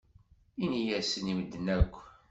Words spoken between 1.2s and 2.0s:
i medden akk.